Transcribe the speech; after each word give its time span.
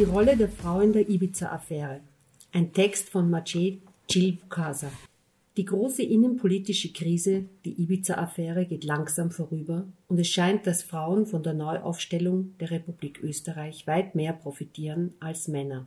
Die 0.00 0.06
Rolle 0.06 0.34
der 0.34 0.48
Frau 0.48 0.80
in 0.80 0.94
der 0.94 1.10
Ibiza-Affäre. 1.10 2.00
Ein 2.54 2.72
Text 2.72 3.10
von 3.10 3.28
Maciej 3.28 3.82
Cilvkasa. 4.10 4.90
Die 5.58 5.66
große 5.66 6.02
innenpolitische 6.02 6.90
Krise, 6.90 7.44
die 7.66 7.82
Ibiza-Affäre, 7.82 8.64
geht 8.64 8.84
langsam 8.84 9.30
vorüber 9.30 9.84
und 10.08 10.18
es 10.18 10.28
scheint, 10.28 10.66
dass 10.66 10.82
Frauen 10.82 11.26
von 11.26 11.42
der 11.42 11.52
Neuaufstellung 11.52 12.54
der 12.60 12.70
Republik 12.70 13.22
Österreich 13.22 13.86
weit 13.86 14.14
mehr 14.14 14.32
profitieren 14.32 15.12
als 15.20 15.48
Männer, 15.48 15.86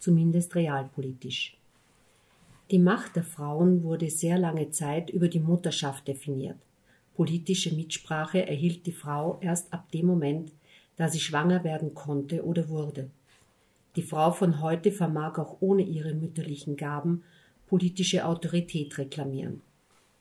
zumindest 0.00 0.56
realpolitisch. 0.56 1.56
Die 2.72 2.80
Macht 2.80 3.14
der 3.14 3.22
Frauen 3.22 3.84
wurde 3.84 4.10
sehr 4.10 4.36
lange 4.36 4.72
Zeit 4.72 5.10
über 5.10 5.28
die 5.28 5.38
Mutterschaft 5.38 6.08
definiert. 6.08 6.58
Politische 7.14 7.72
Mitsprache 7.72 8.48
erhielt 8.48 8.84
die 8.86 8.90
Frau 8.90 9.38
erst 9.40 9.72
ab 9.72 9.92
dem 9.92 10.06
Moment, 10.06 10.50
da 10.96 11.08
sie 11.08 11.20
schwanger 11.20 11.62
werden 11.62 11.94
konnte 11.94 12.44
oder 12.44 12.68
wurde. 12.68 13.10
Die 13.98 14.04
Frau 14.04 14.30
von 14.30 14.60
heute 14.60 14.92
vermag 14.92 15.38
auch 15.38 15.56
ohne 15.58 15.82
ihre 15.82 16.14
mütterlichen 16.14 16.76
Gaben 16.76 17.24
politische 17.66 18.26
Autorität 18.26 18.96
reklamieren. 18.96 19.60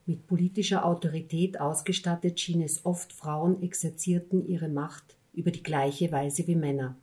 Mit 0.07 0.25
politischer 0.25 0.83
Autorität 0.83 1.61
ausgestattet 1.61 2.39
schien 2.39 2.63
es 2.63 2.87
oft 2.87 3.13
Frauen 3.13 3.61
exerzierten 3.61 4.47
ihre 4.47 4.67
Macht 4.67 5.15
über 5.35 5.51
die 5.51 5.61
gleiche 5.61 6.11
Weise 6.11 6.47
wie 6.47 6.55
Männer. 6.55 6.95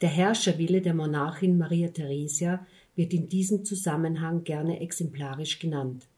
Der 0.00 0.08
Herrscherwille 0.08 0.82
der 0.82 0.94
Monarchin 0.94 1.56
Maria 1.56 1.90
Theresia 1.90 2.66
wird 2.96 3.14
in 3.14 3.28
diesem 3.28 3.64
Zusammenhang 3.64 4.42
gerne 4.42 4.80
exemplarisch 4.80 5.60
genannt. 5.60 6.08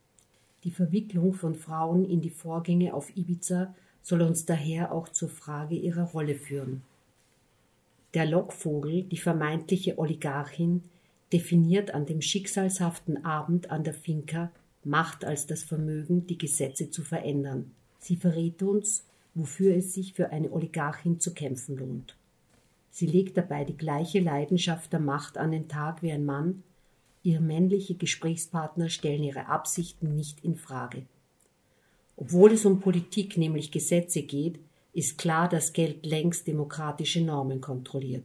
Die 0.65 0.71
Verwicklung 0.71 1.35
von 1.35 1.55
Frauen 1.55 2.09
in 2.09 2.23
die 2.23 2.31
Vorgänge 2.31 2.95
auf 2.95 3.15
Ibiza 3.15 3.75
soll 4.01 4.23
uns 4.23 4.47
daher 4.47 4.91
auch 4.91 5.11
zur 5.11 5.29
Frage 5.29 5.75
ihrer 5.75 6.05
Rolle 6.05 6.35
führen. 6.35 6.81
Der 8.15 8.27
Lockvogel, 8.27 9.05
die 9.05 9.17
vermeintliche 9.17 9.99
Oligarchin, 9.99 10.83
definiert 11.33 11.95
an 11.95 12.07
dem 12.07 12.21
schicksalshaften 12.21 13.25
Abend 13.25 13.71
an 13.71 13.85
der 13.85 13.95
Finca 13.95 14.51
Macht 14.85 15.25
als 15.25 15.47
das 15.47 15.63
Vermögen, 15.63 16.27
die 16.27 16.39
Gesetze 16.39 16.91
zu 16.91 17.03
verändern. 17.03 17.71
Sie 18.01 18.17
verrät 18.17 18.63
uns, 18.63 19.07
wofür 19.35 19.77
es 19.77 19.95
sich 19.95 20.13
für 20.13 20.31
eine 20.31 20.51
Oligarchin 20.51 21.21
zu 21.21 21.33
kämpfen 21.33 21.77
lohnt. 21.77 22.17
Sie 22.91 23.07
legt 23.07 23.37
dabei 23.37 23.65
die 23.65 23.77
gleiche 23.77 24.19
Leidenschaft 24.19 24.93
der 24.93 25.01
Macht 25.01 25.39
an 25.39 25.53
den 25.53 25.69
Tag 25.69 26.03
wie 26.03 26.11
ein 26.11 26.25
Mann, 26.25 26.65
Ihre 27.25 27.41
männliche 27.41 27.95
Gesprächspartner 27.95 28.89
stellen 28.89 29.23
ihre 29.23 29.47
Absichten 29.47 30.17
nicht 30.17 30.45
in 30.45 30.57
Frage. 30.57 31.03
Obwohl 32.17 32.53
es 32.53 32.65
um 32.65 32.81
Politik, 32.81 33.37
nämlich 33.37 33.71
Gesetze 33.71 34.23
geht, 34.23 34.59
ist 34.93 35.19
klar, 35.19 35.49
dass 35.49 35.73
Geld 35.73 36.05
längst 36.05 36.47
demokratische 36.47 37.21
Normen 37.21 37.61
kontrolliert. 37.61 38.25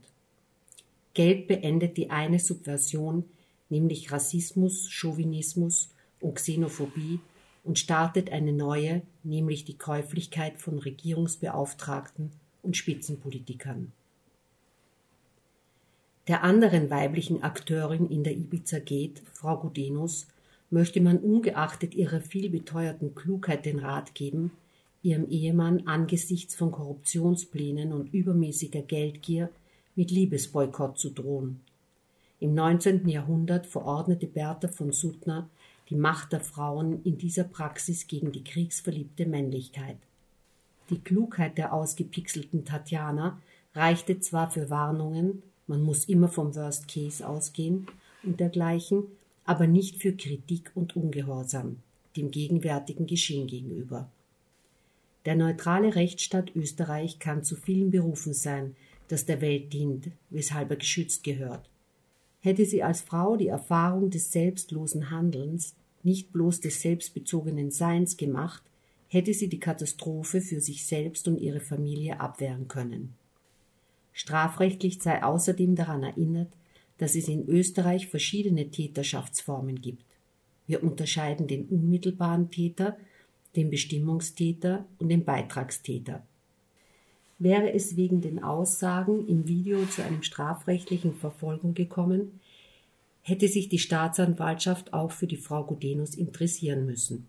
Geld 1.14 1.48
beendet 1.48 1.98
die 1.98 2.10
eine 2.10 2.40
Subversion, 2.40 3.26
nämlich 3.70 4.12
Rassismus, 4.12 4.90
Chauvinismus 4.90 5.90
und 6.20 6.36
Xenophobie, 6.36 7.20
und 7.64 7.80
startet 7.80 8.32
eine 8.32 8.54
neue, 8.54 9.02
nämlich 9.23 9.66
die 9.66 9.78
Käuflichkeit 9.78 10.58
von 10.58 10.80
Regierungsbeauftragten 10.80 12.32
und 12.64 12.78
Spitzenpolitikern 12.78 13.92
der 16.28 16.44
anderen 16.44 16.90
weiblichen 16.90 17.42
Akteurin 17.42 18.10
in 18.10 18.23
der 18.26 18.34
Ibiza 18.34 18.80
geht, 18.80 19.22
Frau 19.32 19.58
Gudenus, 19.58 20.28
möchte 20.70 21.00
man 21.00 21.20
ungeachtet 21.20 21.95
ihrer 21.95 22.20
vielbeteuerten 22.20 23.16
Klugheit 23.16 23.66
den 23.66 23.80
Rat 23.80 24.14
geben, 24.14 24.52
ihrem 25.08 25.30
Ehemann 25.30 25.88
angesichts 25.88 26.53
von 26.53 26.72
Korruptionsplänen 26.72 27.94
und 27.94 28.13
übermäßiger 28.13 28.81
Geldgier 28.81 29.49
mit 29.95 30.11
Liebesboykott 30.11 30.99
zu 30.99 31.11
drohen. 31.11 31.61
Im 32.42 32.54
19. 32.54 33.08
Jahrhundert 33.08 33.65
verordnete 33.65 34.27
Bertha 34.27 34.67
von 34.67 34.92
Suttner 34.92 35.49
die 35.89 35.95
Macht 35.95 36.33
der 36.33 36.42
Frauen 36.42 37.02
in 37.04 37.17
dieser 37.17 37.45
Praxis 37.45 38.08
gegen 38.08 38.33
die 38.33 38.43
kriegsverliebte 38.43 39.26
Männlichkeit. 39.26 39.95
Die 40.89 40.99
Klugheit 40.99 41.58
der 41.58 41.71
ausgepixelten 41.71 42.65
Tatjana 42.65 43.39
reichte 43.73 44.20
zwar 44.20 44.52
für 44.52 44.70
Warnungen, 44.70 45.42
man 45.67 45.83
muss 45.83 46.05
immer 46.05 46.27
vom 46.27 46.53
Worst 46.53 46.89
Case 46.89 47.26
ausgehen 47.26 47.87
und 48.23 48.42
dergleichen, 48.42 49.03
aber 49.45 49.67
nicht 49.67 50.02
für 50.02 50.11
Kritik 50.11 50.71
und 50.76 50.98
Ungehorsam 50.98 51.77
dem 52.17 52.32
gegenwärtigen 52.32 53.08
Geschehen 53.08 53.48
gegenüber. 53.48 54.09
Der 55.27 55.36
neutrale 55.36 55.93
Rechtsstaat 55.95 56.55
Österreich 56.55 57.20
kann 57.20 57.43
zu 57.43 57.58
vielen 57.58 57.92
Berufen 57.92 58.33
sein, 58.33 58.77
das 59.10 59.26
der 59.26 59.42
Welt 59.42 59.73
dient, 59.73 60.11
weshalb 60.30 60.70
er 60.70 60.77
geschützt 60.77 61.26
gehört. 61.26 61.70
Hätte 62.39 62.65
sie 62.65 62.82
als 62.82 63.02
Frau 63.02 63.36
die 63.36 63.49
Erfahrung 63.49 64.10
des 64.10 64.32
selbstlosen 64.32 65.11
Handelns, 65.11 65.76
nicht 66.02 66.32
bloß 66.32 66.61
des 66.61 66.82
selbstbezogenen 66.82 67.71
Seins 67.71 68.15
gemacht, 68.15 68.64
hätte 69.10 69.33
sie 69.33 69.49
die 69.49 69.60
Katastrophe 69.60 70.39
für 70.39 70.61
sich 70.61 70.86
selbst 70.86 71.27
und 71.27 71.42
ihre 71.42 71.59
Familie 71.59 72.21
abwehren 72.21 72.70
können. 72.70 73.14
Strafrechtlich 74.14 75.04
sei 75.04 75.21
außerdem 75.21 75.76
daran 75.76 76.04
erinnert, 76.04 76.54
dass 76.99 77.15
es 77.15 77.27
in 77.27 77.49
Österreich 77.49 78.08
verschiedene 78.08 78.71
Täterschaftsformen 78.71 79.82
gibt. 79.82 80.05
Wir 80.67 80.82
unterscheiden 80.83 81.48
den 81.48 81.65
unmittelbaren 81.65 82.49
Täter, 82.49 82.95
den 83.58 83.70
Bestimmungstäter 83.70 84.86
und 85.00 85.10
den 85.10 85.26
Beitragstäter. 85.26 86.23
Wäre 87.40 87.73
es 87.73 87.98
wegen 87.98 88.22
den 88.22 88.42
Aussagen 88.44 89.28
im 89.28 89.48
Video 89.48 89.86
zu 89.86 90.04
einem 90.04 90.23
strafrechtlichen 90.23 91.14
Verfolgung 91.14 91.73
gekommen, 91.73 92.40
hätte 93.22 93.48
sich 93.48 93.68
die 93.68 93.80
Staatsanwaltschaft 93.80 94.94
auch 94.94 95.12
für 95.12 95.28
die 95.28 95.38
Frau 95.38 95.64
Gudenus 95.64 96.16
interessieren 96.16 96.86
müssen. 96.86 97.28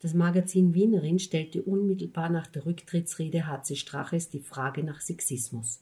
Das 0.00 0.14
Magazin 0.14 0.74
Wienerin 0.74 1.18
stellte 1.18 1.62
unmittelbar 1.62 2.28
nach 2.28 2.46
der 2.46 2.66
Rücktrittsrede 2.66 3.46
HC 3.46 3.74
Straches 3.74 4.28
die 4.28 4.40
Frage 4.40 4.84
nach 4.84 5.00
Sexismus 5.00 5.80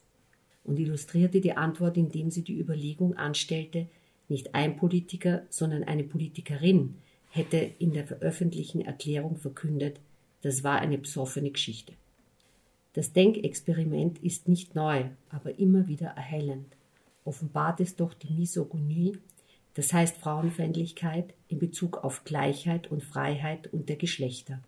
und 0.63 0.79
illustrierte 0.79 1.41
die 1.41 1.57
Antwort, 1.57 1.97
indem 1.97 2.31
sie 2.31 2.41
die 2.41 2.57
Überlegung 2.57 3.15
anstellte, 3.15 3.87
nicht 4.29 4.55
ein 4.55 4.77
Politiker, 4.77 5.43
sondern 5.49 5.83
eine 5.83 6.03
Politikerin 6.03 6.95
hätte 7.33 7.57
in 7.57 7.93
der 7.93 8.05
veröffentlichten 8.05 8.81
Erklärung 8.81 9.37
verkündet, 9.37 9.99
das 10.43 10.63
war 10.63 10.79
eine 10.79 10.99
besoffene 10.99 11.49
Geschichte. 11.49 11.93
Das 12.93 13.11
Denkexperiment 13.11 14.19
ist 14.23 14.47
nicht 14.47 14.75
neu, 14.75 15.05
aber 15.29 15.57
immer 15.57 15.87
wieder 15.87 16.09
erhellend. 16.09 16.67
Offenbart 17.25 17.79
es 17.79 17.95
doch 17.95 18.13
die 18.13 18.31
Misogynie, 18.31 19.17
das 19.73 19.91
heißt 19.91 20.17
Frauenfeindlichkeit 20.17 21.33
in 21.47 21.57
Bezug 21.57 22.03
auf 22.03 22.23
Gleichheit 22.23 22.91
und 22.91 23.03
Freiheit 23.03 23.73
und 23.73 23.89
der 23.89 23.95
Geschlechter. 23.95 24.59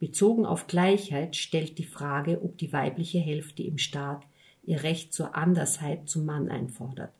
Bezogen 0.00 0.46
auf 0.46 0.68
Gleichheit 0.68 1.36
stellt 1.36 1.76
die 1.76 1.84
Frage, 1.84 2.40
ob 2.42 2.56
die 2.56 2.72
weibliche 2.72 3.18
Hälfte 3.18 3.62
im 3.62 3.76
Staat 3.76 4.22
ihr 4.64 4.82
Recht 4.84 5.12
zur 5.12 5.36
Andersheit 5.36 6.08
zum 6.08 6.24
Mann 6.24 6.48
einfordert. 6.48 7.12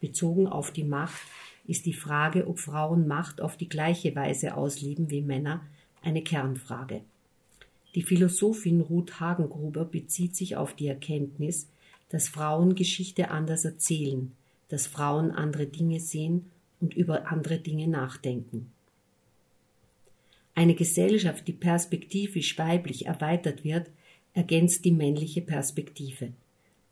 Bezogen 0.00 0.46
auf 0.46 0.70
die 0.70 0.84
Macht 0.84 1.20
ist 1.66 1.86
die 1.86 1.92
Frage, 1.92 2.46
ob 2.46 2.58
Frauen 2.58 3.06
Macht 3.06 3.40
auf 3.40 3.56
die 3.56 3.68
gleiche 3.68 4.14
Weise 4.14 4.56
ausleben 4.56 5.10
wie 5.10 5.22
Männer, 5.22 5.62
eine 6.02 6.22
Kernfrage. 6.22 7.02
Die 7.94 8.02
Philosophin 8.02 8.80
Ruth 8.80 9.20
Hagengruber 9.20 9.84
bezieht 9.84 10.36
sich 10.36 10.56
auf 10.56 10.74
die 10.74 10.86
Erkenntnis, 10.86 11.68
dass 12.08 12.28
Frauen 12.28 12.74
Geschichte 12.74 13.30
anders 13.30 13.64
erzählen, 13.64 14.32
dass 14.68 14.86
Frauen 14.86 15.30
andere 15.30 15.66
Dinge 15.66 16.00
sehen 16.00 16.50
und 16.80 16.94
über 16.94 17.30
andere 17.30 17.58
Dinge 17.58 17.88
nachdenken. 17.88 18.72
Eine 20.54 20.74
Gesellschaft, 20.74 21.46
die 21.48 21.52
perspektivisch 21.52 22.58
weiblich 22.58 23.06
erweitert 23.06 23.64
wird, 23.64 23.90
ergänzt 24.34 24.84
die 24.84 24.92
männliche 24.92 25.42
Perspektive. 25.42 26.32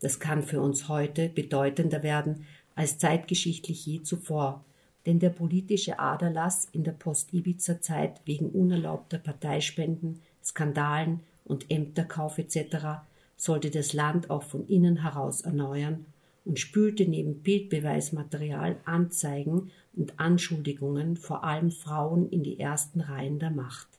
Das 0.01 0.19
kann 0.19 0.43
für 0.43 0.61
uns 0.61 0.87
heute 0.87 1.29
bedeutender 1.29 2.03
werden 2.03 2.45
als 2.79 2.97
zeitgeschichtlich 2.97 3.85
je 3.85 4.03
zuvor, 4.03 4.63
denn 5.05 5.19
der 5.19 5.31
politische 5.31 5.99
Aderlass 5.99 6.69
in 6.71 6.85
der 6.85 6.93
Post-Ibiza-Zeit 6.93 8.21
wegen 8.23 8.51
unerlaubter 8.51 9.17
Parteispenden, 9.17 10.21
Skandalen 10.41 11.19
und 11.43 11.69
Ämterkauf 11.69 12.37
etc. 12.37 13.01
sollte 13.35 13.69
das 13.69 13.91
Land 13.91 14.29
auch 14.29 14.43
von 14.43 14.65
innen 14.67 15.01
heraus 15.01 15.41
erneuern 15.41 16.05
und 16.45 16.57
spülte 16.57 17.05
neben 17.05 17.43
Bildbeweismaterial 17.43 18.77
Anzeigen 18.85 19.71
und 19.93 20.17
Anschuldigungen 20.17 21.17
vor 21.17 21.43
allem 21.43 21.71
Frauen 21.71 22.29
in 22.29 22.43
die 22.43 22.61
ersten 22.61 23.01
Reihen 23.01 23.39
der 23.39 23.51
Macht. 23.51 23.89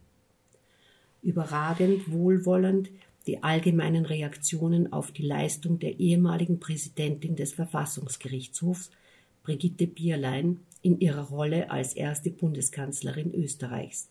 Überragend 1.20 2.10
wohlwollend 2.10 2.88
die 3.30 3.44
allgemeinen 3.44 4.06
Reaktionen 4.06 4.92
auf 4.92 5.12
die 5.12 5.22
Leistung 5.22 5.78
der 5.78 6.00
ehemaligen 6.00 6.58
Präsidentin 6.58 7.36
des 7.36 7.52
Verfassungsgerichtshofs, 7.52 8.90
Brigitte 9.44 9.86
Bierlein, 9.86 10.58
in 10.82 10.98
ihrer 10.98 11.28
Rolle 11.28 11.70
als 11.70 11.94
erste 11.94 12.32
Bundeskanzlerin 12.32 13.32
Österreichs. 13.32 14.08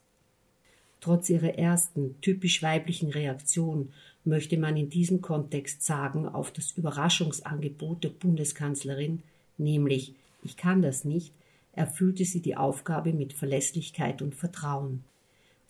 Trotz 1.01 1.29
ihrer 1.29 1.55
ersten 1.55 2.15
typisch 2.21 2.63
weiblichen 2.63 3.09
Reaktion 3.09 3.91
möchte 4.23 4.57
man 4.57 4.77
in 4.77 4.89
diesem 4.89 5.19
Kontext 5.19 5.83
sagen, 5.83 6.25
auf 6.25 6.51
das 6.51 6.71
Überraschungsangebot 6.77 8.05
der 8.05 8.11
Bundeskanzlerin, 8.11 9.21
nämlich 9.57 10.15
ich 10.43 10.55
kann 10.55 10.81
das 10.81 11.03
nicht, 11.03 11.33
erfüllte 11.73 12.23
sie 12.23 12.41
die 12.41 12.55
Aufgabe 12.55 13.11
mit 13.11 13.33
Verlässlichkeit 13.33 14.21
und 14.21 14.33
Vertrauen. 14.33 15.03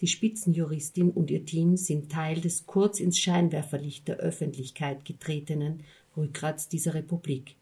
Die 0.01 0.07
Spitzenjuristin 0.07 1.11
und 1.11 1.29
ihr 1.29 1.45
Team 1.45 1.75
sind 1.75 2.09
Teil 2.11 2.39
des 2.39 2.65
kurz 2.65 2.99
ins 2.99 3.19
Scheinwerferlicht 3.19 4.07
der 4.07 4.17
Öffentlichkeit 4.17 5.03
getretenen 5.03 5.83
Rückgrats 6.15 6.69
dieser 6.69 6.93
Republik. 6.93 7.55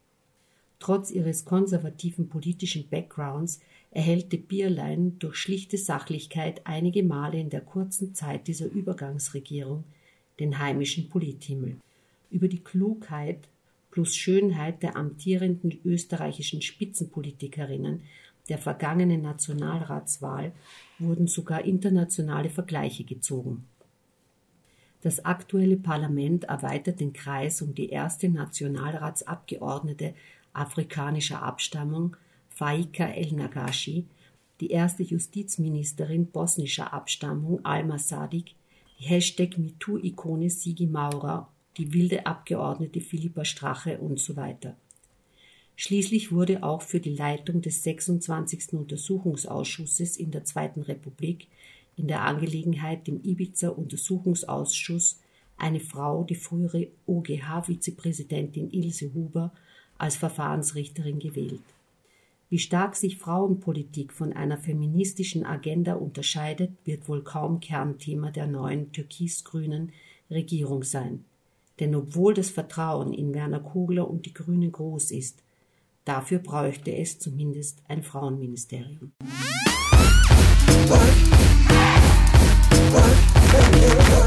Trotz 0.80 1.10
ihres 1.10 1.46
konservativen 1.46 2.30
politischen 2.30 2.88
Backgrounds 2.88 3.60
erhellte 3.90 4.38
Bierlein 4.38 5.18
durch 5.18 5.36
schlichte 5.36 5.78
Sachlichkeit 5.78 6.62
einige 6.66 7.02
Male 7.02 7.40
in 7.40 7.50
der 7.50 7.62
kurzen 7.62 8.14
Zeit 8.14 8.48
dieser 8.48 8.68
Übergangsregierung 8.68 9.84
den 10.40 10.60
heimischen 10.60 11.10
Polithimmel. 11.10 11.78
Über 12.30 12.48
die 12.48 12.64
Klugheit 12.64 13.48
plus 13.90 14.16
Schönheit 14.16 14.84
der 14.84 14.96
amtierenden 14.96 15.80
österreichischen 15.84 16.62
Spitzenpolitikerinnen 16.62 18.04
der 18.50 18.58
vergangenen 18.58 19.22
Nationalratswahl 19.22 20.52
wurden 21.00 21.28
sogar 21.28 21.66
internationale 21.66 22.50
Vergleiche 22.50 23.04
gezogen. 23.04 23.66
Das 25.02 25.24
aktuelle 25.24 25.78
Parlament 25.78 26.46
erweitert 26.46 27.00
den 27.00 27.14
Kreis 27.14 27.62
um 27.62 27.76
die 27.76 27.90
erste 27.90 28.30
Nationalratsabgeordnete 28.30 30.14
afrikanischer 30.54 31.44
Abstammung, 31.44 32.18
Faika 32.50 33.06
El-Nagashi, 33.06 34.08
die 34.60 34.72
erste 34.72 35.04
Justizministerin 35.04 36.32
bosnischer 36.32 36.94
Abstammung, 36.94 37.64
Alma 37.64 38.00
Sadik, 38.00 38.56
die 39.00 39.06
Hashtag 39.06 39.58
MeToo-Ikone 39.58 40.50
Sigi 40.50 40.88
Maurer, 40.88 41.48
die 41.78 41.94
wilde 41.94 42.26
Abgeordnete 42.26 43.00
Philippa 43.00 43.46
Strache 43.46 44.00
und 44.00 44.20
so 44.20 44.36
weiter. 44.36 44.76
Schließlich 45.80 46.32
wurde 46.32 46.64
auch 46.64 46.82
für 46.82 47.00
die 47.00 47.16
Leitung 47.16 47.62
des 47.62 47.84
26. 47.84 48.74
Untersuchungsausschusses 48.74 50.18
in 50.18 50.32
der 50.32 50.44
Zweiten 50.44 50.82
Republik 50.82 51.48
in 51.96 52.08
der 52.08 52.24
Angelegenheit 52.24 53.06
dem 53.06 53.22
Ibiza-Untersuchungsausschuss 53.24 55.20
eine 55.56 55.80
Frau, 55.80 56.24
die 56.24 56.34
frühere 56.36 56.88
OGH-Vizepräsidentin 57.06 58.72
Ilse 58.72 59.14
Huber, 59.14 59.54
als 60.00 60.16
Verfahrensrichterin 60.16 61.20
gewählt. 61.20 61.62
Wie 62.50 62.60
stark 62.60 62.96
sich 62.96 63.18
Frauenpolitik 63.18 64.14
von 64.14 64.34
einer 64.34 64.58
feministischen 64.58 65.46
Agenda 65.46 65.94
unterscheidet, 65.94 66.72
wird 66.86 67.08
wohl 67.08 67.24
kaum 67.24 67.60
Kernthema 67.60 68.32
der 68.32 68.48
neuen 68.48 68.92
türkis-grünen 68.92 69.92
Regierung 70.32 70.84
sein. 70.84 71.24
Denn 71.80 71.94
obwohl 71.94 72.34
das 72.34 72.50
Vertrauen 72.50 73.14
in 73.14 73.36
Werner 73.36 73.60
Kogler 73.60 74.10
und 74.10 74.26
die 74.26 74.34
Grünen 74.34 74.72
groß 74.72 75.12
ist, 75.12 75.44
Dafür 76.08 76.40
bräuchte 76.40 76.96
es 76.96 77.20
zumindest 77.20 77.84
ein 77.90 78.02
Frauenministerium. 78.02 79.12
What? 80.88 81.02
What? 82.94 84.27